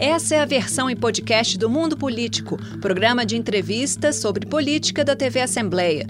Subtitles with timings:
[0.00, 5.14] Essa é a versão em podcast do Mundo Político, programa de entrevistas sobre política da
[5.14, 6.06] TV Assembleia.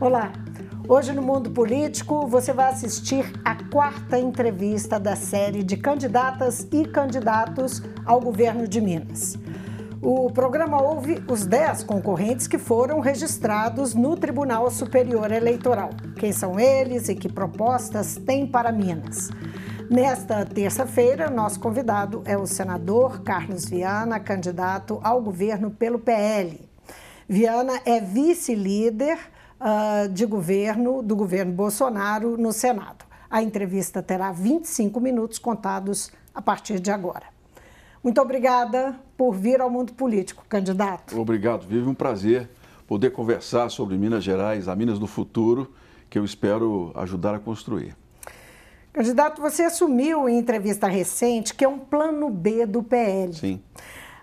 [0.00, 0.32] Olá.
[0.88, 6.86] Hoje no Mundo Político você vai assistir a quarta entrevista da série de candidatas e
[6.86, 9.36] candidatos ao governo de Minas.
[10.00, 15.90] O programa ouve os 10 concorrentes que foram registrados no Tribunal Superior Eleitoral.
[16.16, 19.28] Quem são eles e que propostas têm para Minas?
[19.90, 26.60] Nesta terça-feira, nosso convidado é o senador Carlos Viana, candidato ao governo pelo PL.
[27.28, 29.18] Viana é vice-líder
[29.60, 33.04] uh, de governo do governo Bolsonaro no Senado.
[33.28, 37.24] A entrevista terá 25 minutos contados a partir de agora.
[38.00, 41.20] Muito obrigada por vir ao mundo político, candidato.
[41.20, 41.88] Obrigado, Vive.
[41.88, 42.48] Um prazer
[42.86, 45.74] poder conversar sobre Minas Gerais, a Minas do futuro,
[46.08, 47.96] que eu espero ajudar a construir.
[48.92, 53.32] Candidato, você assumiu em entrevista recente que é um plano B do PL.
[53.34, 53.60] Sim.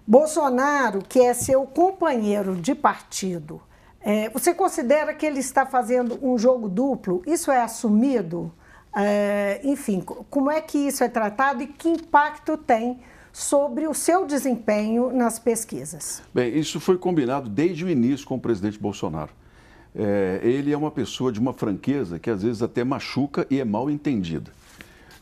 [0.06, 3.62] Bolsonaro, que é seu companheiro de partido,
[4.02, 7.22] é, você considera que ele está fazendo um jogo duplo?
[7.26, 8.54] Isso é assumido?
[8.96, 13.00] É, enfim, como é que isso é tratado e que impacto tem
[13.38, 16.24] sobre o seu desempenho nas pesquisas.
[16.34, 19.30] Bem, isso foi combinado desde o início com o presidente Bolsonaro.
[20.00, 23.66] É, ele é uma pessoa de uma franqueza que às vezes até machuca e é
[23.66, 24.52] mal entendida.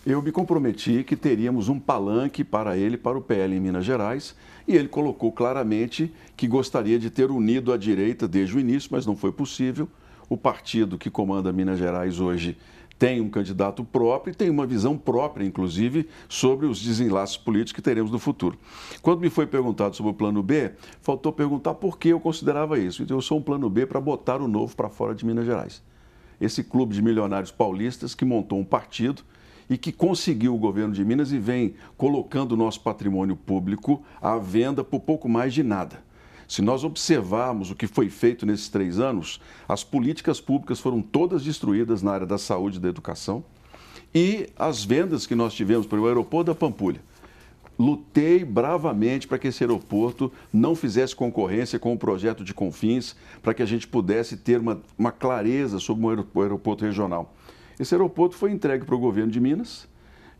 [0.05, 4.35] Eu me comprometi que teríamos um palanque para ele, para o PL em Minas Gerais,
[4.67, 9.05] e ele colocou claramente que gostaria de ter unido a direita desde o início, mas
[9.05, 9.87] não foi possível.
[10.27, 12.57] O partido que comanda Minas Gerais hoje
[12.97, 17.81] tem um candidato próprio e tem uma visão própria, inclusive, sobre os desenlaces políticos que
[17.81, 18.57] teremos no futuro.
[19.01, 20.71] Quando me foi perguntado sobre o plano B,
[21.01, 23.03] faltou perguntar por que eu considerava isso.
[23.03, 25.83] Então, eu sou um plano B para botar o novo para fora de Minas Gerais.
[26.39, 29.23] Esse clube de milionários paulistas que montou um partido
[29.69, 34.37] e que conseguiu o governo de Minas e vem colocando o nosso patrimônio público à
[34.37, 36.04] venda por pouco mais de nada.
[36.47, 41.43] Se nós observarmos o que foi feito nesses três anos, as políticas públicas foram todas
[41.43, 43.43] destruídas na área da saúde e da educação
[44.13, 47.01] e as vendas que nós tivemos para o aeroporto da Pampulha.
[47.77, 53.53] Lutei bravamente para que esse aeroporto não fizesse concorrência com o projeto de Confins, para
[53.53, 57.35] que a gente pudesse ter uma, uma clareza sobre o aeroporto regional.
[57.77, 59.85] Esse aeroporto foi entregue para o governo de Minas,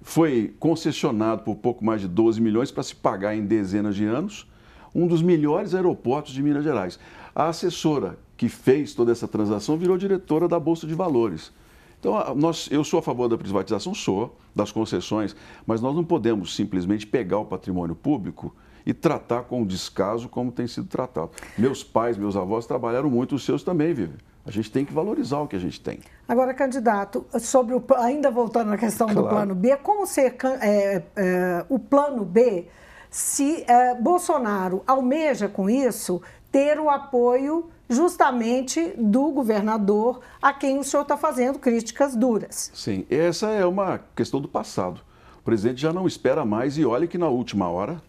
[0.01, 4.47] foi concessionado por pouco mais de 12 milhões para se pagar em dezenas de anos
[4.95, 6.97] um dos melhores aeroportos de Minas Gerais.
[7.35, 11.51] A assessora que fez toda essa transação virou diretora da Bolsa de Valores.
[12.00, 15.35] Então, nós, eu sou a favor da privatização, sou, das concessões,
[15.66, 20.67] mas nós não podemos simplesmente pegar o patrimônio público e tratar com descaso como tem
[20.67, 21.31] sido tratado.
[21.57, 24.13] Meus pais, meus avós trabalharam muito, os seus também, Vive.
[24.45, 26.00] A gente tem que valorizar o que a gente tem.
[26.27, 29.23] Agora, candidato, sobre o, ainda voltando à questão claro.
[29.23, 32.67] do plano B, como ser é, é, o plano B
[33.16, 36.22] se eh, Bolsonaro almeja com isso
[36.52, 42.70] ter o apoio justamente do governador a quem o senhor está fazendo críticas duras.
[42.74, 45.00] Sim, essa é uma questão do passado.
[45.40, 48.02] O presidente já não espera mais e olha que na última hora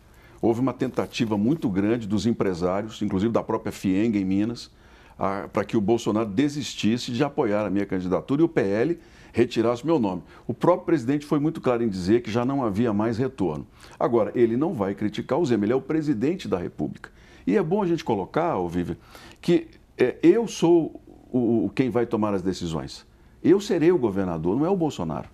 [0.43, 4.73] houve uma tentativa muito grande dos empresários, inclusive da própria FIENG em Minas,
[5.53, 8.99] para que o Bolsonaro desistisse de apoiar a minha candidatura e o PL
[9.37, 10.23] retirasse meu nome.
[10.47, 13.67] O próprio presidente foi muito claro em dizer que já não havia mais retorno.
[14.01, 17.11] Agora, ele não vai criticar o Zema, ele é o presidente da República.
[17.47, 18.97] E é bom a gente colocar, Vivi,
[19.43, 23.05] que é, eu sou o, quem vai tomar as decisões.
[23.45, 25.29] Eu serei o governador, não é o Bolsonaro.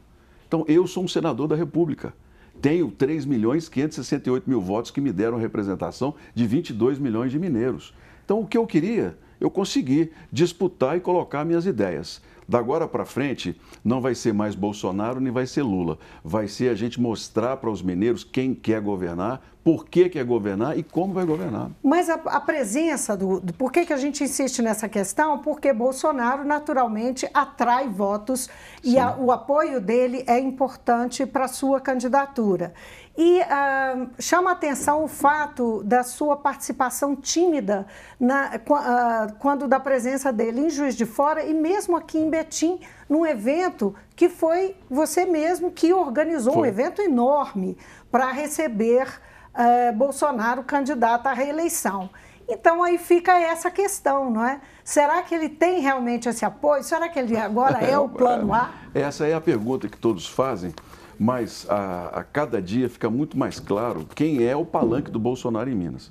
[0.48, 2.12] Então, eu sou um senador da República.
[2.60, 7.94] Tenho 3 milhões 568 mil votos que me deram representação de 22 milhões de mineiros.
[8.24, 12.20] Então, o que eu queria, eu consegui disputar e colocar minhas ideias.
[12.52, 15.98] Da agora para frente, não vai ser mais Bolsonaro nem vai ser Lula.
[16.22, 20.76] Vai ser a gente mostrar para os mineiros quem quer governar, por que quer governar
[20.76, 21.70] e como vai governar.
[21.82, 23.54] Mas a, a presença do, do.
[23.54, 25.38] Por que, que a gente insiste nessa questão?
[25.38, 28.50] Porque Bolsonaro, naturalmente, atrai votos
[28.82, 28.90] Sim.
[28.92, 32.74] e a, o apoio dele é importante para a sua candidatura.
[33.16, 37.86] E uh, chama atenção o fato da sua participação tímida
[38.18, 42.80] na, uh, quando da presença dele em Juiz de Fora e mesmo aqui em Betim,
[43.08, 46.62] num evento que foi você mesmo que organizou foi.
[46.62, 47.76] um evento enorme
[48.10, 52.08] para receber uh, Bolsonaro candidato à reeleição.
[52.48, 54.60] Então aí fica essa questão, não é?
[54.82, 56.82] Será que ele tem realmente esse apoio?
[56.82, 58.70] Será que ele agora é o plano A?
[58.94, 60.74] Essa é a pergunta que todos fazem
[61.22, 65.70] mas a, a, cada dia fica muito mais claro quem é o palanque do Bolsonaro
[65.70, 66.10] em Minas.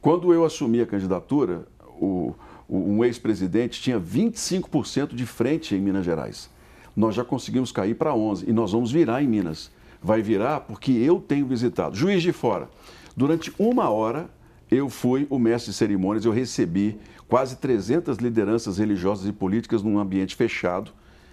[0.00, 1.68] Quando eu assumi a candidatura,
[2.00, 2.34] o,
[2.66, 6.48] um ex-presidente tinha 25% de frente em Minas Gerais.
[6.96, 9.70] Nós já conseguimos cair para 11% e nós vamos virar em Minas.
[10.02, 11.94] vai virar porque eu tenho visitado.
[11.94, 12.70] Juiz de Fora,
[13.14, 14.30] durante uma hora
[14.70, 16.98] eu fui o mestre de cerimônias, eu recebi
[17.28, 20.90] quase 300 lideranças religiosas e políticas num ambiente fechado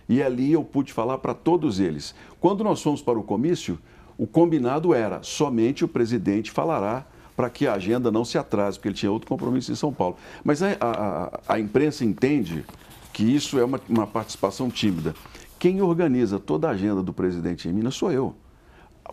[0.07, 2.13] e ali eu pude falar para todos eles.
[2.39, 3.79] Quando nós fomos para o comício,
[4.17, 7.05] o combinado era somente o presidente falará
[7.35, 10.15] para que a agenda não se atrase, porque ele tinha outro compromisso em São Paulo.
[10.43, 12.63] Mas a, a, a imprensa entende
[13.11, 15.13] que isso é uma, uma participação tímida.
[15.59, 18.35] Quem organiza toda a agenda do presidente em Minas sou eu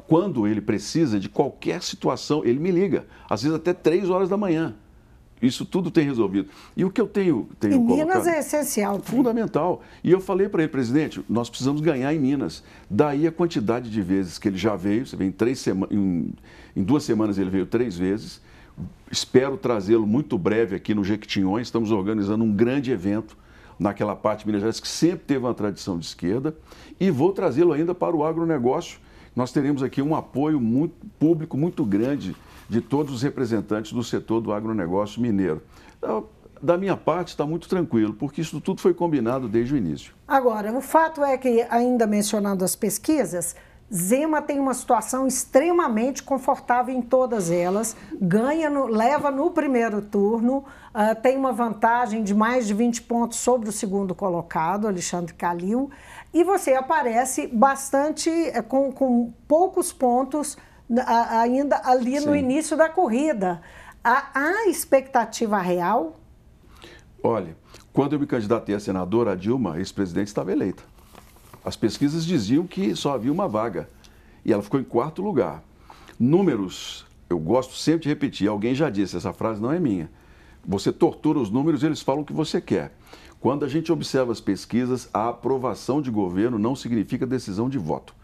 [0.09, 4.37] quando ele precisa de qualquer situação, ele me liga, às vezes até três horas da
[4.37, 4.75] manhã.
[5.43, 6.49] Isso tudo tem resolvido.
[6.77, 9.01] E o que eu tenho, tenho em Minas é essencial.
[9.01, 9.83] Fundamental.
[10.05, 12.63] E eu falei para ele, presidente, nós precisamos ganhar em Minas.
[12.89, 16.33] Daí a quantidade de vezes que ele já veio, você vê, em, três sema em,
[16.77, 18.41] em duas semanas ele veio três vezes.
[19.11, 21.67] Espero trazê-lo muito breve aqui no Jequitinhões.
[21.67, 23.37] Estamos organizando um grande evento
[23.79, 26.57] naquela parte de Minas Gerais que sempre teve uma tradição de esquerda.
[27.01, 29.01] E vou trazê-lo ainda para o agronegócio.
[29.35, 32.37] Nós teremos aqui um apoio muito, público muito grande
[32.69, 35.63] de todos os representantes do setor do agronegócio mineiro.
[35.99, 36.27] Então,
[36.63, 40.15] da minha parte, está muito tranquilo, porque isso tudo foi combinado desde o início.
[40.29, 43.57] Agora, o fato é que, ainda mencionando as pesquisas,
[43.93, 50.59] Zema tem uma situação extremamente confortável em todas elas, ganha, no, leva no primeiro turno,
[50.95, 55.91] uh, tem uma vantagem de mais de 20 pontos sobre o segundo colocado, Alexandre Calil,
[56.33, 60.57] e você aparece bastante, eh, com, com poucos pontos
[61.01, 62.27] ainda ali Sim.
[62.27, 63.63] no início da corrida.
[64.05, 66.21] Há, há expectativa real?
[67.23, 67.57] Olha,
[67.93, 70.83] quando eu me candidatei a senador, a Dilma, ex-presidente, estava eleita.
[71.65, 73.89] As pesquisas diziam que só havia uma vaga.
[74.45, 75.63] E ela ficou em quarto lugar.
[76.19, 80.11] Números, eu gosto sempre de repetir, alguém já disse, essa frase não é minha.
[80.67, 82.93] Você tortura os números, eles falam o que você quer.
[83.41, 88.15] Quando a gente observa as pesquisas, a aprovação de governo não significa decisão de voto.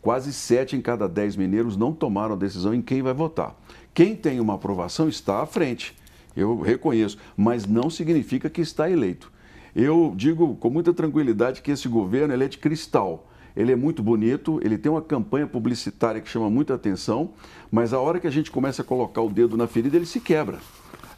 [0.00, 3.56] Quase sete em cada dez mineiros não tomaram a decisão em quem vai votar.
[3.92, 5.96] Quem tem uma aprovação está à frente,
[6.36, 9.32] eu reconheço, mas não significa que está eleito.
[9.74, 13.30] Eu digo com muita tranquilidade que esse governo é de cristal.
[13.56, 17.30] Ele é muito bonito, ele tem uma campanha publicitária que chama muita atenção,
[17.70, 20.20] mas a hora que a gente começa a colocar o dedo na ferida, ele se
[20.20, 20.58] quebra.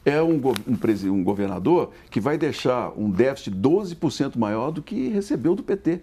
[0.05, 5.57] É um, um, um governador que vai deixar um déficit 12% maior do que recebeu
[5.57, 6.01] do PT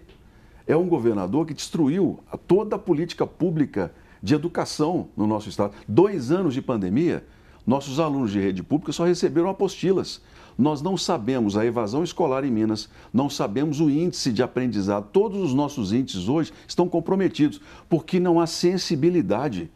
[0.66, 3.92] é um governador que destruiu toda a política pública
[4.22, 5.72] de educação no nosso estado.
[5.86, 7.24] Dois anos de pandemia,
[7.66, 10.20] nossos alunos de rede pública só receberam apostilas.
[10.58, 15.08] Nós não sabemos a evasão escolar em Minas, não sabemos o índice de aprendizado.
[15.12, 19.70] Todos os nossos índices hoje estão comprometidos, porque não há sensibilidade.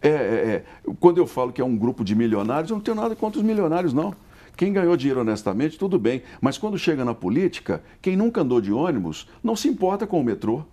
[0.00, 0.64] É, é, é.
[0.98, 3.44] Quando eu falo que é um grupo de milionários, eu não tenho nada contra os
[3.44, 4.14] milionários, não.
[4.56, 6.22] Quem ganhou dinheiro honestamente, tudo bem.
[6.40, 10.24] Mas quando chega na política, quem nunca andou de ônibus não se importa com o
[10.24, 10.64] metrô.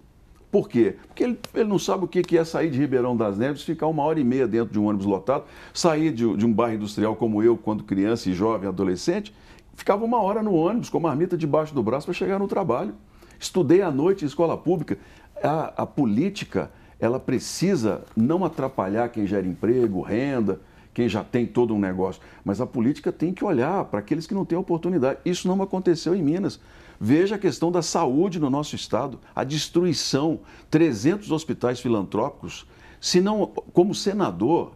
[0.50, 0.96] Por quê?
[1.08, 4.04] Porque ele, ele não sabe o que é sair de Ribeirão das Neves, ficar uma
[4.04, 7.42] hora e meia dentro de um ônibus lotado, sair de, de um bairro industrial como
[7.42, 9.34] eu, quando criança e jovem, adolescente,
[9.74, 12.94] ficava uma hora no ônibus com a marmita debaixo do braço para chegar no trabalho.
[13.40, 14.98] Estudei à noite em escola pública.
[15.44, 20.62] A, a política, ela precisa não atrapalhar quem gera emprego, renda,
[20.94, 22.22] quem já tem todo um negócio.
[22.46, 25.20] Mas a política tem que olhar para aqueles que não têm oportunidade.
[25.26, 26.60] Isso não aconteceu em Minas.
[27.00, 32.66] Veja a questão da saúde no nosso estado, a destruição, 300 hospitais filantrópicos.
[33.02, 34.74] Se não, como senador,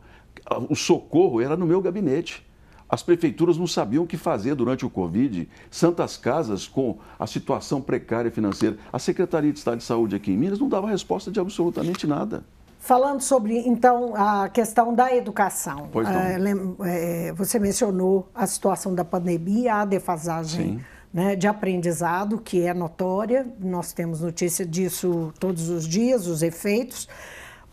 [0.70, 2.46] o socorro era no meu gabinete.
[2.90, 7.82] As prefeituras não sabiam o que fazer durante o Covid, santas casas com a situação
[7.82, 8.78] precária financeira.
[8.92, 12.46] A Secretaria de Estado de Saúde aqui em Minas não dava resposta de absolutamente nada.
[12.88, 15.90] Falando sobre, então, a questão da educação.
[15.92, 16.78] Pois não.
[16.86, 20.80] É, você mencionou a situação da pandemia, a defasagem
[21.14, 27.10] né, de aprendizado, que é notória, nós temos notícia disso todos os dias, os efeitos.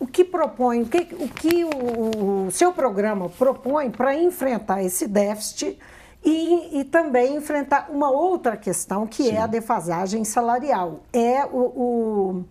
[0.00, 5.06] O que propõe, o que o, que o, o seu programa propõe para enfrentar esse
[5.06, 5.78] déficit
[6.24, 9.36] e, e, também enfrentar uma outra questão, que Sim.
[9.36, 11.04] é a defasagem salarial.
[11.12, 12.44] É o, o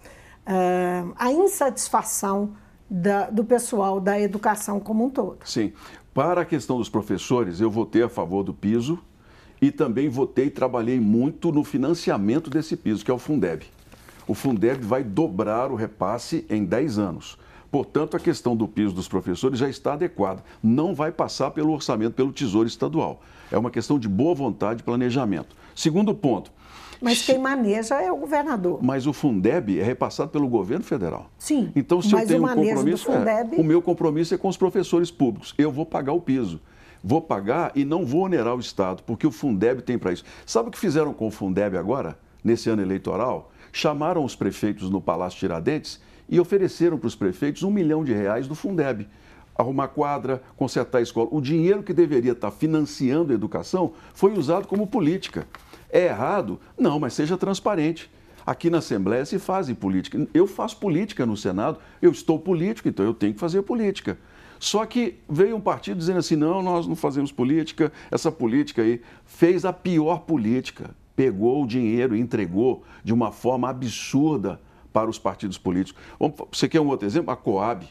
[0.47, 2.53] uh, a insatisfação
[2.89, 5.37] da, do pessoal da educação como um todo.
[5.45, 5.73] Sim.
[6.13, 8.99] Para a questão dos professores, eu votei a favor do piso
[9.59, 13.65] e também votei e trabalhei muito no financiamento desse piso, que é o Fundeb.
[14.27, 17.37] O Fundeb vai dobrar o repasse em 10 anos.
[17.71, 20.43] Portanto, a questão do piso dos professores já está adequada.
[20.61, 23.21] Não vai passar pelo orçamento, pelo Tesouro Estadual.
[23.51, 25.55] É uma questão de boa vontade e planejamento.
[25.75, 26.51] Segundo ponto,
[27.03, 28.79] mas quem maneja é o governador.
[28.81, 31.29] Mas o Fundeb é repassado pelo governo federal.
[31.37, 31.69] Sim.
[31.75, 33.55] Então, se eu tenho um compromisso, Fundeb...
[33.57, 35.53] é, o meu compromisso é com os professores públicos.
[35.57, 36.61] Eu vou pagar o piso.
[37.03, 40.23] Vou pagar e não vou onerar o Estado, porque o Fundeb tem para isso.
[40.45, 43.51] Sabe o que fizeram com o Fundeb agora, nesse ano eleitoral?
[43.73, 48.47] Chamaram os prefeitos no Palácio Tiradentes e ofereceram para os prefeitos um milhão de reais
[48.47, 49.05] do Fundeb.
[49.53, 51.27] Arrumar quadra, consertar a escola.
[51.31, 55.45] O dinheiro que deveria estar financiando a educação foi usado como política.
[55.93, 56.59] É errado?
[56.75, 58.09] Não, mas seja transparente.
[58.43, 60.27] Aqui na Assembleia se fazem política.
[60.33, 64.17] Eu faço política no Senado, eu estou político, então eu tenho que fazer política.
[64.59, 69.01] Só que veio um partido dizendo assim: não, nós não fazemos política, essa política aí
[69.23, 70.95] fez a pior política.
[71.15, 74.59] Pegou o dinheiro e entregou de uma forma absurda
[74.91, 76.01] para os partidos políticos.
[76.51, 77.31] Você quer um outro exemplo?
[77.31, 77.87] A Coab.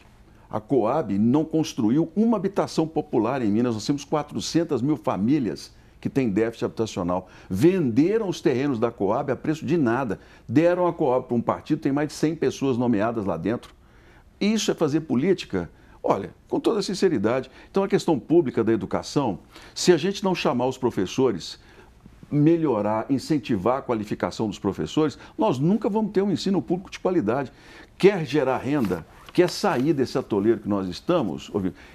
[0.49, 3.75] A Coab não construiu uma habitação popular em Minas.
[3.75, 7.29] Nós temos 400 mil famílias que têm déficit habitacional.
[7.49, 10.19] Venderam os terrenos da Coab a preço de nada.
[10.45, 13.73] Deram a Coab para um partido, tem mais de 100 pessoas nomeadas lá dentro.
[14.37, 15.69] Isso é fazer política?
[16.03, 19.39] Olha, com toda sinceridade, então a questão pública da educação,
[19.73, 21.57] se a gente não chamar os professores,
[22.29, 27.49] melhorar, incentivar a qualificação dos professores, nós nunca vamos ter um ensino público de qualidade.
[27.97, 31.49] Quer gerar renda, quer sair desse atoleiro que nós estamos,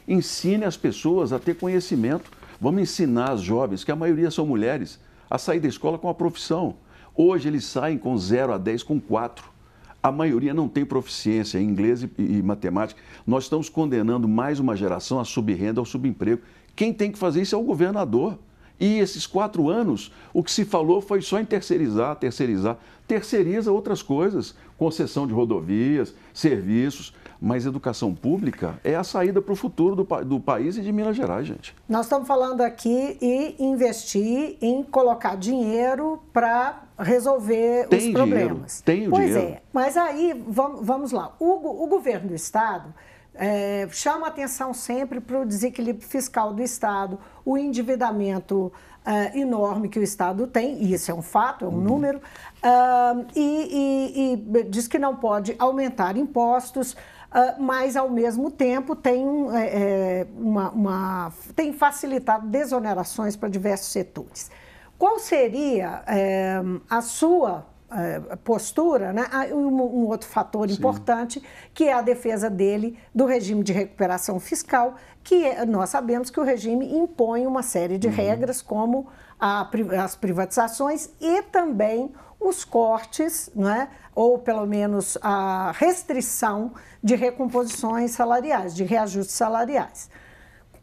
[0.06, 2.37] ensine as pessoas a ter conhecimento.
[2.60, 5.00] Vamos ensinar as jovens, que a maioria são mulheres,
[5.30, 6.76] a sair da escola com a profissão.
[7.14, 9.58] Hoje eles saem com 0 a 10 com 4
[10.02, 13.00] a maioria não tem proficiência em inglês e, e, matemática.
[13.26, 16.40] Nós estamos condenando mais uma geração à subrenda, ao subemprego.
[16.76, 18.38] Quem tem que fazer isso é o governador.
[18.80, 22.78] E esses quatro anos, o que se falou foi só em terceirizar, terceirizar.
[23.08, 27.12] Terceiriza outras coisas, concessão de rodovias, serviços.
[27.40, 31.16] Mas educação pública é a saída para o futuro do, do, país e de Minas
[31.16, 31.74] Gerais, gente.
[31.88, 38.80] Nós estamos falando aqui em investir, em colocar dinheiro para resolver tem os dinheiro, problemas.
[38.80, 39.52] Tem pois dinheiro.
[39.52, 41.34] é, mas aí vamos, vamos lá.
[41.38, 42.92] O, o governo do Estado
[43.38, 48.72] é, chama atenção sempre para o desequilíbrio fiscal do Estado, o endividamento
[49.06, 51.80] é, enorme que o Estado tem, e isso é um fato, é um uhum.
[51.80, 56.96] número, uh, e, e, e diz que não pode aumentar impostos.
[57.30, 59.22] Uh, mas ao mesmo tempo tem,
[59.54, 64.50] é, uma, uma, tem facilitado desonerações para diversos setores.
[64.98, 69.26] Qual seria é, a sua é, postura, né?
[69.32, 70.74] Ah, um, outro fator Sim.
[70.74, 71.42] importante,
[71.72, 76.38] que é a defesa dele do regime de recuperação fiscal, que é, nós sabemos que
[76.38, 78.14] o regime impõe uma série de uhum.
[78.14, 79.06] regras, como
[79.38, 79.68] a,
[80.04, 83.88] as privatizações e também os cortes, né?
[84.18, 90.10] Ou pelo menos a restrição de recomposições salariais, de reajustes salariais.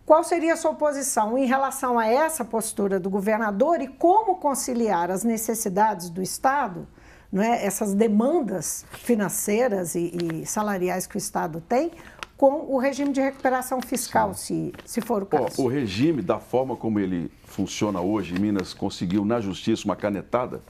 [0.05, 5.11] Qual seria a sua posição em relação a essa postura do governador e como conciliar
[5.11, 6.87] as necessidades do Estado,
[7.29, 11.91] não é, essas demandas financeiras e, e salariais que o Estado tem,
[12.37, 15.61] com o regime de recuperação fiscal, se, se for o caso?
[15.61, 20.61] o regime, da forma como ele funciona hoje, Minas conseguiu na justiça uma canetada,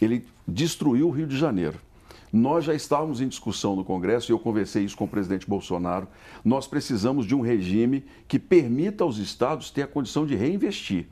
[0.00, 1.84] ele destruiu o Rio de Janeiro.
[2.32, 6.08] Nós já estávamos em discussão no Congresso, e eu conversei isso com o presidente Bolsonaro.
[6.44, 11.06] Nós precisamos de um regime que permita aos estados ter a condição de reinvestir.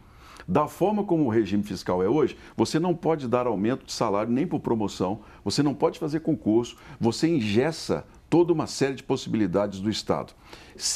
[0.47, 4.31] Da forma como o regime fiscal é hoje, você não pode dar aumento de salário
[4.31, 9.81] nem por promoção, você não pode fazer concurso, você engessa toda uma série de possibilidades
[9.81, 10.35] do Estado.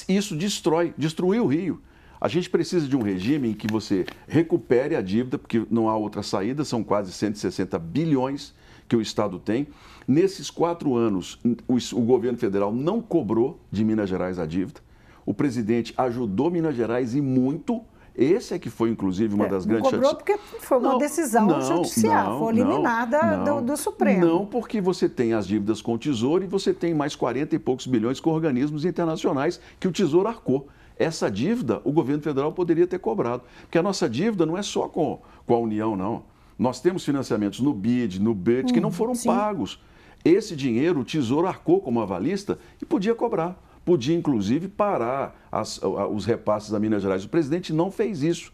[0.09, 1.81] Isso destrói, destruiu o Rio.
[2.21, 5.97] A gente precisa de um regime em que você recupere a dívida, porque não há
[5.97, 8.55] outra saída, são quase 160 bilhões
[8.89, 9.69] que o Estado tem.
[10.07, 14.81] Nesses quatro anos, o, o governo federal não cobrou de Minas Gerais a dívida.
[15.27, 17.83] O presidente ajudou Minas Gerais e muito.
[18.17, 19.93] Esse é que foi, inclusive, uma é, das grandes...
[19.93, 24.27] Não cobrou porque foi uma não, decisão não, judicial, não, foi eliminada do, do, Supremo.
[24.27, 27.59] Não, porque você tem as dívidas com o Tesouro e você tem mais 40 e
[27.59, 30.67] poucos bilhões com organismos internacionais que o Tesouro arcou.
[30.99, 34.89] Essa dívida o governo federal poderia ter cobrado, porque a nossa dívida não é só
[34.89, 36.25] com, com a União, não.
[36.59, 39.29] Nós temos financiamentos no BID, no BID, hum, que não foram sim.
[39.29, 39.81] pagos.
[40.25, 43.63] Esse dinheiro o Tesouro arcou como avalista e podia cobrar.
[43.85, 47.25] Podia, inclusive, parar as, os repasses a Minas Gerais.
[47.25, 48.53] O presidente não fez isso.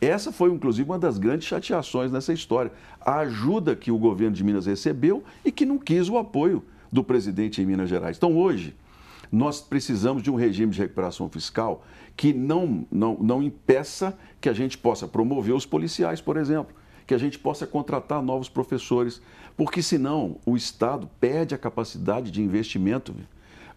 [0.00, 2.70] Essa foi, inclusive, uma das grandes chateações nessa história.
[3.00, 7.02] A ajuda que o governo de Minas recebeu e que não quis o apoio do
[7.02, 8.18] presidente em Minas Gerais.
[8.18, 8.76] Então, hoje,
[9.32, 11.82] nós precisamos de um regime de recuperação fiscal
[12.14, 16.74] que não, não, não impeça que a gente possa promover os policiais, por exemplo
[17.06, 19.20] que a gente possa contratar novos professores,
[19.56, 23.14] porque senão o Estado perde a capacidade de investimento.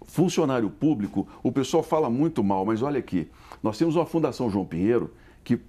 [0.04, 3.28] Funcionário público, o pessoal fala muito mal, mas olha aqui,
[3.62, 5.60] nós temos uma Fundação João Pinheiro que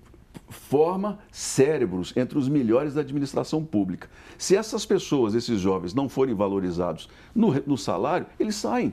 [0.48, 4.08] forma cérebros entre os melhores da administração pública.
[4.38, 8.92] Se essas pessoas, esses jovens, não forem valorizados no, no salário, eles saem.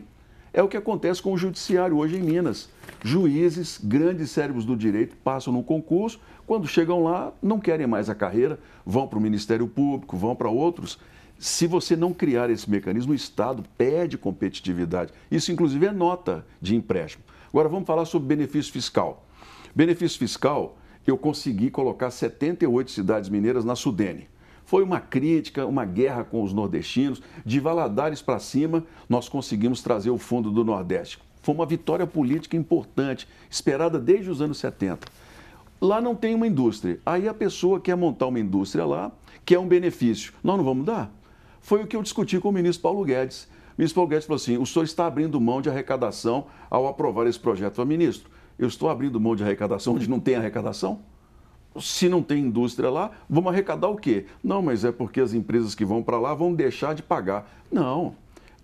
[0.53, 2.69] É o que acontece com o judiciário hoje em Minas.
[3.03, 8.15] Juízes, grandes cérebros do direito, passam no concurso, quando chegam lá, não querem mais a
[8.15, 10.97] carreira, vão para o Ministério Público, vão para outros.
[11.37, 15.11] Se você não criar esse mecanismo, o Estado perde competitividade.
[15.29, 17.25] Isso, inclusive, é nota de empréstimo.
[17.49, 19.27] Agora, vamos falar sobre benefício fiscal.
[19.75, 24.29] Benefício fiscal, eu consegui colocar 78 cidades mineiras na Sudene.
[24.63, 27.21] Foi uma crítica, uma guerra com os nordestinos.
[27.45, 31.19] De Valadares para cima, nós conseguimos trazer o fundo do Nordeste.
[31.41, 35.07] Foi uma vitória política importante, esperada desde os anos 70.
[35.79, 36.99] Lá não tem uma indústria.
[37.05, 39.11] Aí a pessoa quer montar uma indústria lá,
[39.45, 40.33] quer um benefício.
[40.43, 41.11] Nós não vamos dar?
[41.61, 43.43] Foi o que eu discuti com o ministro Paulo Guedes.
[43.43, 47.27] O ministro Paulo Guedes falou assim: o senhor está abrindo mão de arrecadação ao aprovar
[47.27, 47.73] esse projeto.
[47.73, 50.99] Eu falei, ministro, eu estou abrindo mão de arrecadação onde não tem arrecadação?
[51.79, 54.25] Se não tem indústria lá, vamos arrecadar o quê?
[54.43, 57.47] Não, mas é porque as empresas que vão para lá vão deixar de pagar.
[57.71, 58.15] Não.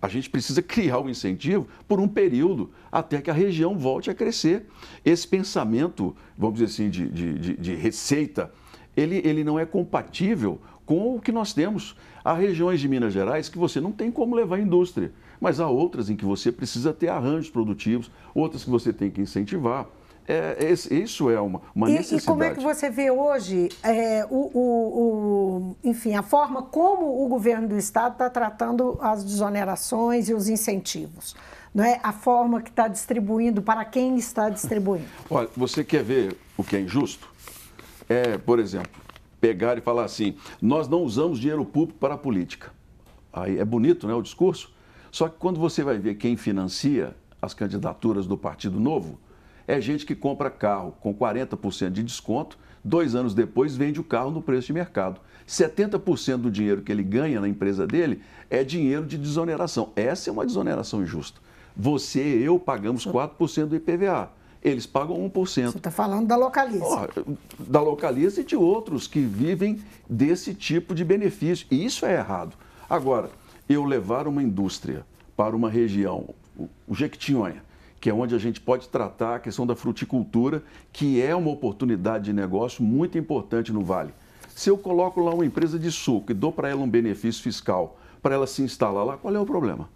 [0.04, 4.10] A gente precisa criar o um incentivo por um período até que a região volte
[4.10, 4.66] a crescer.
[5.02, 8.52] Esse pensamento, vamos dizer assim, de, de, de receita,
[8.94, 11.96] ele, ele não é compatível com o que nós temos.
[12.22, 16.10] Há regiões de Minas Gerais que você não tem como levar indústria, mas há outras
[16.10, 19.86] em que você precisa ter arranjos produtivos, outras que você tem que incentivar.
[20.26, 22.22] É, isso é uma, uma e, necessidade.
[22.22, 27.24] E como é que você vê hoje, é, o, o, o, enfim, a forma como
[27.24, 31.36] o governo do Estado está tratando as desonerações e os incentivos?
[31.74, 32.00] Não é?
[32.02, 35.06] A forma que está distribuindo, para quem está distribuindo?
[35.28, 37.28] Olha, você quer ver o que é injusto?
[38.08, 39.02] É, por exemplo,
[39.40, 42.72] pegar e falar assim: nós não usamos dinheiro público para a política.
[43.32, 44.72] Aí é bonito, né, o discurso?
[45.10, 49.18] Só que quando você vai ver quem financia as candidaturas do Partido Novo,
[49.66, 54.30] é gente que compra carro com 40% de desconto, dois anos depois vende o carro
[54.30, 55.20] no preço de mercado.
[55.48, 59.92] 70% do dinheiro que ele ganha na empresa dele é dinheiro de desoneração.
[59.94, 61.40] Essa é uma desoneração injusta.
[61.76, 64.30] Você e eu pagamos 4% do IPVA
[64.64, 65.32] eles pagam 1%.
[65.44, 66.84] Você está falando da Localiza.
[66.84, 69.78] Oh, da Localiza e de outros que vivem
[70.08, 71.66] desse tipo de benefício.
[71.70, 72.56] E isso é errado.
[72.88, 73.30] Agora,
[73.68, 75.04] eu levar uma indústria
[75.36, 76.30] para uma região,
[76.88, 77.62] o Jequitinhonha,
[78.04, 82.24] que é onde a gente pode tratar a questão da fruticultura, que é uma oportunidade
[82.24, 84.12] de negócio muito importante no Vale.
[84.54, 87.98] Se eu coloco lá uma empresa de suco e dou para ela um benefício fiscal
[88.20, 89.88] para ela se instalar lá, qual é o problema?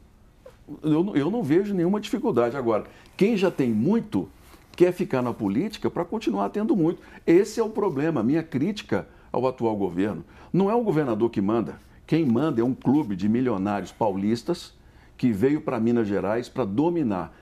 [0.83, 2.57] Eu, eu não vejo nenhuma dificuldade.
[2.57, 4.27] Agora, quem já tem muito
[4.75, 7.03] quer ficar na política para continuar tendo muito.
[7.27, 8.23] Esse é o problema.
[8.23, 11.79] Minha crítica ao atual governo não é o governador que manda.
[12.07, 14.73] Quem manda é um clube de milionários paulistas
[15.15, 17.35] que veio para Minas Gerais para dominar.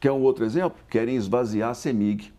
[0.00, 0.78] Quer um outro exemplo?
[0.88, 2.32] Querem esvaziar a CEMIG.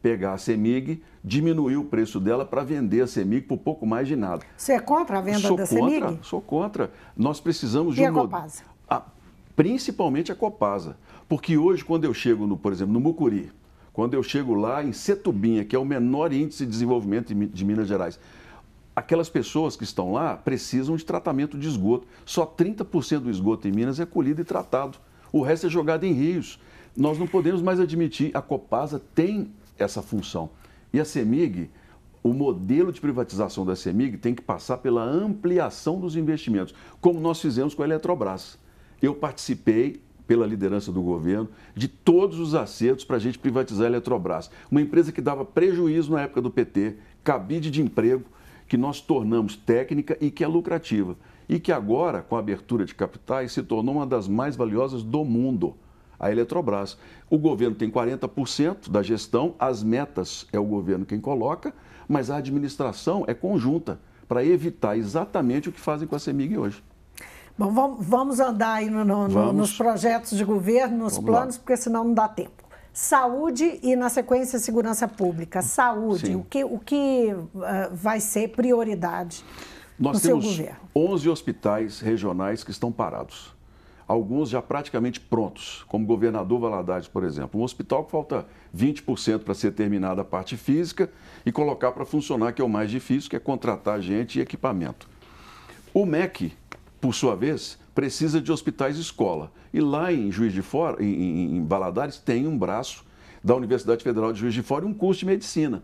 [0.00, 4.14] Pegar a CEMIG, diminuir o preço dela para vender a CEMIG por pouco mais de
[4.14, 4.44] nada.
[4.56, 6.18] Você é contra a venda sou da contra, CEMIG?
[6.22, 6.92] Sou contra.
[7.16, 8.62] Nós precisamos e de um a Copasa?
[8.88, 9.02] A,
[9.56, 10.96] principalmente a Copasa.
[11.26, 13.50] Porque hoje, quando eu chego, no, por exemplo, no Mucuri,
[13.94, 17.88] quando eu chego lá em Setubinha, que é o menor índice de desenvolvimento de Minas
[17.88, 18.18] Gerais,
[18.94, 22.06] aquelas pessoas que estão lá precisam de tratamento de esgoto.
[22.24, 24.98] Só 30% do esgoto em Minas é colhido e tratado.
[25.32, 26.60] O resto é jogado em rios.
[26.96, 28.30] Nós não podemos mais admitir.
[28.34, 30.50] A Copasa tem essa função.
[30.92, 31.70] E a CEMIG,
[32.22, 37.40] o modelo de privatização da CEMIG tem que passar pela ampliação dos investimentos, como nós
[37.40, 38.58] fizemos com a Eletrobras.
[39.02, 43.90] Eu participei pela liderança do governo, de todos os acertos para a gente privatizar a
[43.90, 44.50] Eletrobras.
[44.70, 48.24] Uma empresa que dava prejuízo na época do PT, cabide de emprego,
[48.66, 51.16] que nós tornamos técnica e que é lucrativa.
[51.46, 55.24] E que agora, com a abertura de capitais, se tornou uma das mais valiosas do
[55.24, 55.76] mundo,
[56.18, 56.96] a Eletrobras.
[57.28, 61.72] O governo tem 40% da gestão, as metas é o governo quem coloca,
[62.08, 63.98] mas a administração é conjunta,
[64.28, 66.82] para evitar exatamente o que fazem com a CEMIG hoje.
[67.56, 69.54] Bom, vamos andar aí no, no, vamos.
[69.54, 71.60] nos projetos de governo, nos vamos planos, lá.
[71.60, 72.64] porque senão não dá tempo.
[72.92, 75.62] Saúde e, na sequência, segurança pública.
[75.62, 76.36] Saúde, Sim.
[76.36, 79.44] o que, o que uh, vai ser prioridade
[79.98, 80.78] Nós no seu governo?
[80.80, 83.53] Nós temos 11 hospitais regionais que estão parados.
[84.06, 87.58] Alguns já praticamente prontos, como Governador Valadares, por exemplo.
[87.58, 91.10] Um hospital que falta 20% para ser terminada a parte física
[91.44, 95.08] e colocar para funcionar, que é o mais difícil, que é contratar gente e equipamento.
[95.92, 96.52] O MEC,
[97.00, 99.50] por sua vez, precisa de hospitais escola.
[99.72, 103.04] E lá em Juiz de Fora, em, em Valadares, tem um braço
[103.42, 105.82] da Universidade Federal de Juiz de Fora e um curso de medicina.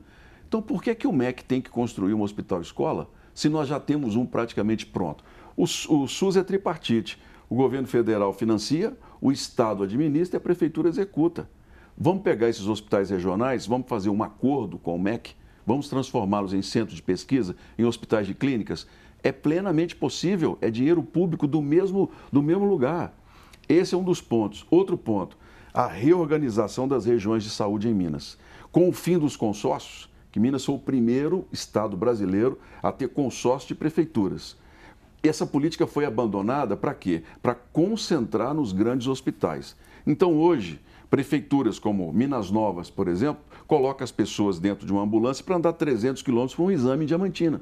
[0.49, 3.79] Então, por que, que o MEC tem que construir um hospital escola se nós já
[3.79, 5.23] temos um praticamente pronto?
[5.57, 7.19] O, o SUS é tripartite.
[7.51, 11.51] O governo federal financia, o Estado administra e a prefeitura executa.
[11.99, 15.33] Vamos pegar esses hospitais regionais, vamos fazer um acordo com o MEC,
[15.67, 18.87] vamos transformá-los em centros de pesquisa, em hospitais de clínicas
[19.23, 23.15] é plenamente possível, é dinheiro público do mesmo, do mesmo lugar.
[23.69, 24.67] Esse é um dos pontos.
[24.71, 25.37] Outro ponto,
[25.73, 28.39] a reorganização das regiões de saúde em Minas.
[28.73, 33.69] Com o fim dos consórcios, que Minas foi o primeiro estado brasileiro a ter consórcio
[33.69, 34.57] de prefeituras.
[35.29, 37.23] Essa política foi abandonada para quê?
[37.43, 39.77] Para concentrar nos grandes hospitais.
[40.07, 40.81] Então, hoje,
[41.11, 45.73] prefeituras como Minas Novas, por exemplo, colocam as pessoas dentro de uma ambulância para andar
[45.73, 47.61] 300 quilômetros para um exame em Diamantina.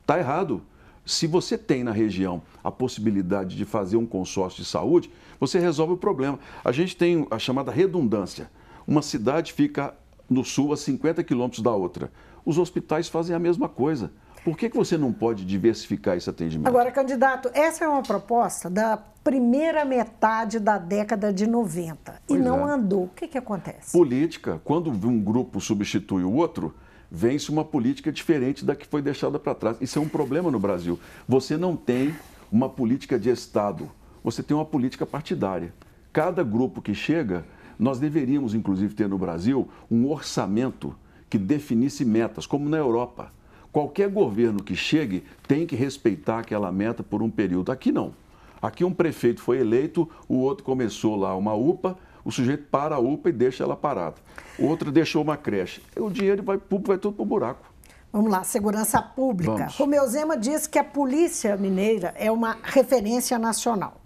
[0.00, 0.62] Está errado.
[1.04, 5.10] Se você tem na região a possibilidade de fazer um consórcio de saúde,
[5.40, 6.38] você resolve o problema.
[6.64, 8.48] A gente tem a chamada redundância.
[8.86, 9.94] Uma cidade fica
[10.30, 12.12] no sul a 50 quilômetros da outra.
[12.44, 14.12] Os hospitais fazem a mesma coisa.
[14.44, 16.66] Por que, que você não pode diversificar esse atendimento?
[16.66, 22.42] Agora, candidato, essa é uma proposta da primeira metade da década de 90 pois e
[22.42, 22.72] não é.
[22.72, 23.04] andou.
[23.04, 23.92] O que, que acontece?
[23.92, 24.60] Política.
[24.64, 26.74] Quando um grupo substitui o outro,
[27.08, 29.76] vence uma política diferente da que foi deixada para trás.
[29.80, 30.98] Isso é um problema no Brasil.
[31.28, 32.12] Você não tem
[32.50, 33.88] uma política de Estado,
[34.24, 35.72] você tem uma política partidária.
[36.12, 37.44] Cada grupo que chega,
[37.78, 40.94] nós deveríamos, inclusive, ter no Brasil um orçamento
[41.30, 43.30] que definisse metas, como na Europa.
[43.72, 47.72] Qualquer governo que chegue tem que respeitar aquela meta por um período.
[47.72, 48.14] Aqui não.
[48.60, 52.98] Aqui um prefeito foi eleito, o outro começou lá uma UPA, o sujeito para a
[52.98, 54.16] UPA e deixa ela parada.
[54.58, 55.82] O outro deixou uma creche.
[55.96, 57.72] O dinheiro vai, vai tudo para o buraco.
[58.12, 59.52] Vamos lá, segurança pública.
[59.52, 59.76] Vamos.
[59.76, 64.02] Romeu Zema diz que a polícia mineira é uma referência nacional.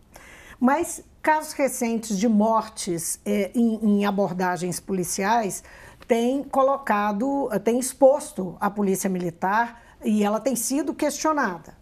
[0.61, 5.65] Mas casos recentes de mortes eh, em, em abordagens policiais
[6.07, 11.77] tem colocado, tem exposto a polícia militar e ela tem sido questionada.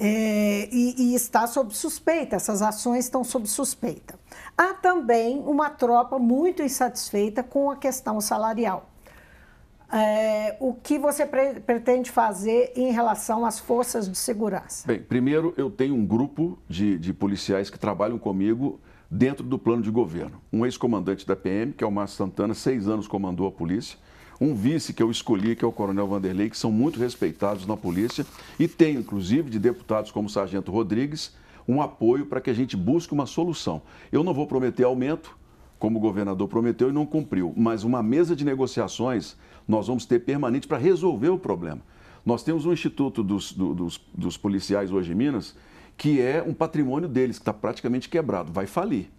[0.00, 4.18] É, e, e, está sob suspeita, essas ações estão sob suspeita.
[4.56, 8.90] Há também uma tropa muito insatisfeita com a questão salarial.
[9.90, 14.86] É, o que você pre pretende fazer em relação às forças de segurança?
[14.86, 19.82] Bem, primeiro eu tenho um grupo de, de policiais que trabalham comigo dentro do plano
[19.82, 20.40] de governo.
[20.52, 23.98] Um ex-comandante da PM, que é o Márcio Santana, seis anos comandou a polícia.
[24.40, 27.76] Um vice que eu escolhi, que é o Coronel Vanderlei, que são muito respeitados na
[27.76, 28.24] polícia.
[28.58, 31.34] E tenho, inclusive, de deputados como o Sargento Rodrigues,
[31.66, 33.82] um apoio para que a gente busque uma solução.
[34.12, 35.36] Eu não vou prometer aumento,
[35.78, 40.20] como o governador prometeu e não cumpriu, mas uma mesa de negociações nós vamos ter
[40.20, 41.80] permanente para resolver o problema.
[42.24, 45.54] Nós temos um instituto dos, do, dos, dos policiais hoje em Minas,
[45.98, 49.10] que é um patrimônio deles, que está praticamente quebrado, vai falir.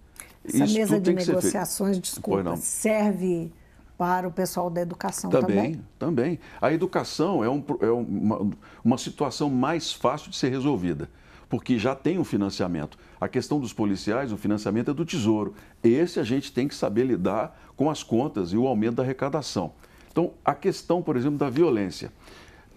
[0.45, 3.51] Essa Isso mesa de negociações, desculpa, serve
[3.97, 5.55] para o pessoal da educação também?
[5.57, 6.39] Também, também.
[6.61, 8.49] A educação é, um, é uma,
[8.81, 11.09] uma situação mais fácil de ser resolvida,
[11.49, 12.97] porque já tem um financiamento.
[13.19, 15.53] A questão dos policiais, o financiamento é do Tesouro.
[15.83, 19.73] Esse a gente tem que saber lidar com as contas e o aumento da arrecadação.
[20.09, 22.09] Então, a questão, por exemplo, da violência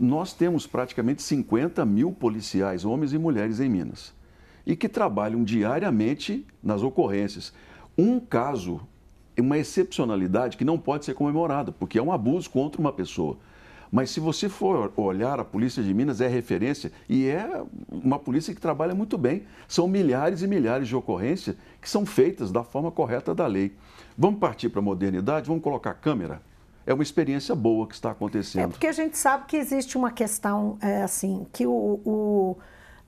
[0.03, 4.13] nós temos praticamente 50 mil policiais, homens e mulheres, em Minas,
[4.67, 7.53] e que trabalham diariamente nas ocorrências.
[7.97, 8.81] Um caso,
[9.39, 13.39] uma excepcionalidade que não pode ser comemorada, porque é um abuso contra uma pessoa.
[13.93, 18.53] Mas se você for olhar, a Polícia de Minas é referência e é uma polícia
[18.53, 19.45] que trabalha muito bem.
[19.69, 23.77] São milhares e milhares de ocorrências que são feitas da forma correta da lei.
[24.19, 25.47] Vamos partir para a modernidade?
[25.47, 26.43] Vamos colocar câmera?
[26.87, 28.65] É uma experiência boa que está acontecendo.
[28.65, 32.57] É porque a gente sabe que existe uma questão é, assim que o, o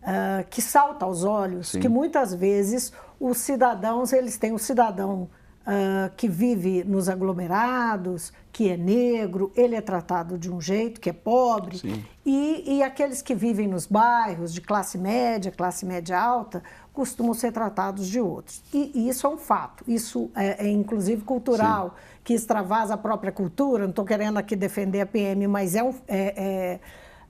[0.02, 1.80] uh, que salta aos olhos, Sim.
[1.80, 5.28] que muitas vezes os cidadãos eles têm o cidadão
[5.66, 11.10] uh, que vive nos aglomerados, que é negro, ele é tratado de um jeito que
[11.10, 11.80] é pobre
[12.24, 17.50] e, e aqueles que vivem nos bairros de classe média, classe média alta, costumam ser
[17.50, 18.62] tratados de outros.
[18.72, 19.82] E, e isso é um fato.
[19.88, 21.96] Isso é, é inclusive cultural.
[21.96, 25.82] Sim que extravasa a própria cultura, não estou querendo aqui defender a PM, mas é
[25.82, 26.80] um, é, é,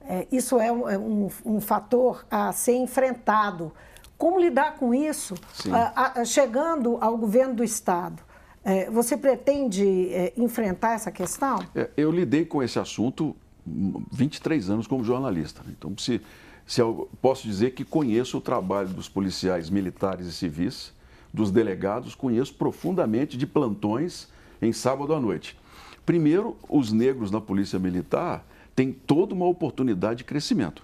[0.09, 3.73] é, isso é um, é um, um, fator a ser enfrentado.
[4.17, 5.35] Como lidar com isso?
[5.71, 8.23] A, a, chegando ao governo do Estado,
[8.65, 11.59] é, você pretende é, enfrentar essa questão?
[11.97, 15.63] eu lidei com esse assunto 23 anos como jornalista.
[15.69, 16.21] Então, se,
[16.67, 20.93] se eu posso dizer que conheço o trabalho dos policiais militares e civis,
[21.33, 24.29] dos delegados, conheço profundamente de plantões
[24.63, 25.59] em sábado à noite.
[26.07, 30.83] Primeiro, os negros na Polícia Militar têm toda uma oportunidade de crescimento.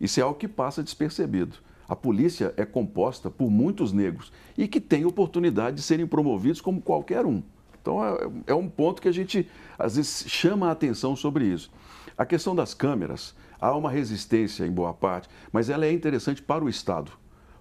[0.00, 1.56] Isso é algo que passa despercebido.
[1.88, 6.80] A polícia é composta por muitos negros e que têm oportunidade de serem promovidos como
[6.80, 7.42] qualquer um.
[7.80, 9.46] Então, é, é um ponto que a gente,
[9.78, 11.70] às vezes, chama a atenção sobre isso.
[12.16, 16.64] A questão das câmeras, há uma resistência em boa parte, mas ela é interessante para
[16.64, 17.12] o Estado.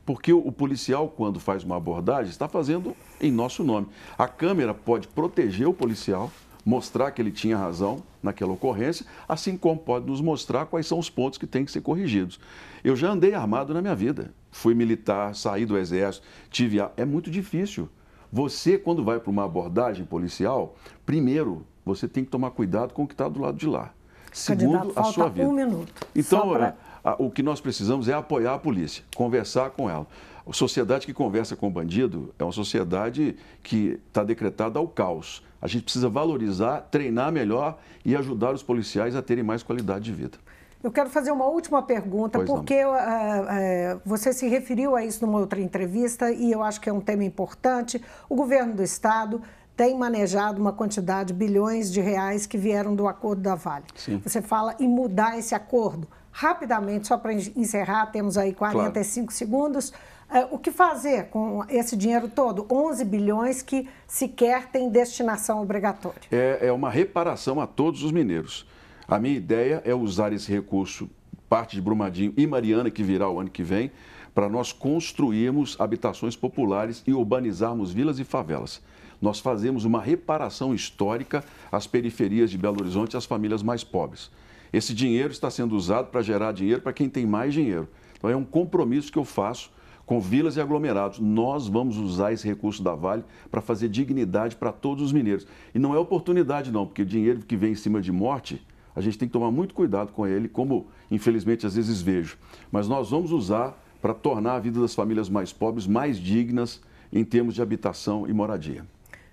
[0.05, 3.87] Porque o policial, quando faz uma abordagem, está fazendo em nosso nome.
[4.17, 6.31] A câmera pode proteger o policial,
[6.65, 11.09] mostrar que ele tinha razão naquela ocorrência, assim como pode nos mostrar quais são os
[11.09, 12.39] pontos que têm que ser corrigidos.
[12.83, 14.33] Eu já andei armado na minha vida.
[14.51, 16.79] Fui militar, saí do exército, tive.
[16.79, 16.91] A...
[16.95, 17.89] É muito difícil.
[18.31, 23.07] Você, quando vai para uma abordagem policial, primeiro, você tem que tomar cuidado com o
[23.07, 23.93] que está do lado de lá.
[24.31, 25.47] Segundo, a sua vida.
[25.47, 25.93] Um minuto.
[26.15, 26.75] Então, pra...
[27.19, 30.07] o que nós precisamos é apoiar a polícia, conversar com ela.
[30.45, 35.43] A sociedade que conversa com o bandido é uma sociedade que está decretada ao caos.
[35.63, 40.11] A gente precisa valorizar, treinar melhor e ajudar os policiais a terem mais qualidade de
[40.11, 40.37] vida.
[40.83, 45.25] Eu quero fazer uma última pergunta, pois porque uh, uh, você se referiu a isso
[45.25, 48.03] numa outra entrevista e eu acho que é um tema importante.
[48.27, 49.41] O governo do Estado
[49.77, 53.85] tem manejado uma quantidade de bilhões de reais que vieram do acordo da Vale.
[53.95, 54.21] Sim.
[54.21, 56.05] Você fala em mudar esse acordo.
[56.29, 59.37] Rapidamente, só para encerrar, temos aí 45 claro.
[59.37, 59.93] segundos.
[60.33, 62.65] Uh, o que fazer com esse dinheiro todo?
[62.71, 66.21] 11 bilhões que sequer tem destinação obrigatória.
[66.31, 68.65] É, é uma reparação a todos os mineiros.
[69.07, 71.07] A minha ideia é usar esse recurso,
[71.47, 73.91] parte de Brumadinho e Mariana, que virá o ano que vem,
[74.33, 78.81] para nós construirmos habitações populares e urbanizarmos vilas e favelas.
[79.21, 84.31] Nós fazemos uma reparação histórica às periferias de Belo Horizonte às famílias mais pobres.
[84.73, 87.87] Esse dinheiro está sendo usado para gerar dinheiro para quem tem mais dinheiro.
[88.17, 89.69] Então é um compromisso que eu faço
[90.05, 91.19] com vilas e aglomerados.
[91.19, 95.47] Nós vamos usar esse recurso da Vale para fazer dignidade para todos os mineiros.
[95.73, 98.61] E não é oportunidade, não, porque dinheiro que vem em cima de morte
[98.95, 102.37] a gente tem que tomar muito cuidado com ele, como infelizmente às vezes vejo.
[102.71, 107.23] Mas nós vamos usar para tornar a vida das famílias mais pobres mais dignas em
[107.23, 108.85] termos de habitação e moradia.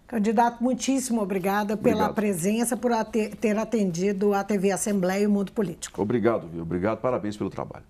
[0.07, 1.99] Candidato, muitíssimo obrigada Obrigado.
[1.99, 2.91] pela presença, por
[3.41, 6.03] ter atendido a TV Assembleia e o Mundo Político.
[6.03, 6.63] Obrigado, viu?
[6.63, 7.85] Obrigado, parabéns pelo trabalho.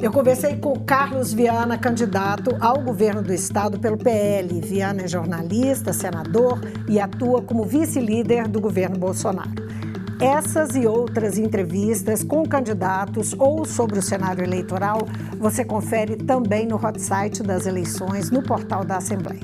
[0.00, 4.60] Eu conversei com Carlos Viana, candidato ao governo do estado pelo PL.
[4.60, 9.50] Viana é jornalista, senador e atua como vice-líder do governo Bolsonaro.
[10.20, 15.00] Essas e outras entrevistas com candidatos ou sobre o cenário eleitoral
[15.36, 19.42] você confere também no hot site das eleições no portal da Assembleia.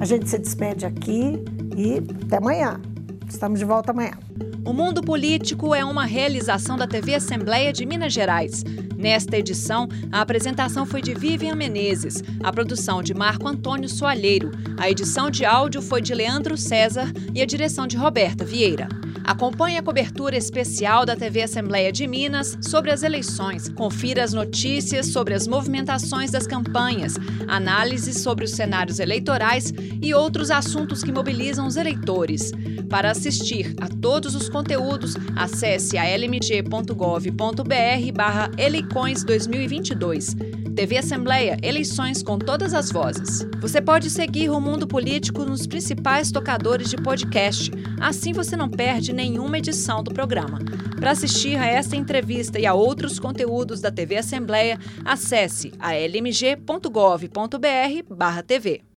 [0.00, 1.44] A gente se despede aqui
[1.76, 2.80] e até amanhã.
[3.28, 4.12] Estamos de volta amanhã.
[4.68, 8.62] O Mundo Político é uma realização da TV Assembleia de Minas Gerais.
[8.98, 14.90] Nesta edição, a apresentação foi de Vivian Menezes, a produção de Marco Antônio Soalheiro, a
[14.90, 18.88] edição de áudio foi de Leandro César e a direção de Roberta Vieira.
[19.28, 23.68] Acompanhe a cobertura especial da TV Assembleia de Minas sobre as eleições.
[23.68, 30.50] Confira as notícias sobre as movimentações das campanhas, análises sobre os cenários eleitorais e outros
[30.50, 32.52] assuntos que mobilizam os eleitores.
[32.88, 40.34] Para assistir a todos os conteúdos, acesse a lmg.gov.br barra Eleicões 2022.
[40.74, 43.46] TV Assembleia, eleições com todas as vozes.
[43.60, 47.70] Você pode seguir o Mundo Político nos principais tocadores de podcast.
[48.00, 50.58] Assim você não perde nenhuma edição do programa.
[50.98, 58.88] Para assistir a esta entrevista e a outros conteúdos da TV Assembleia, acesse a lmg.gov.br/tv.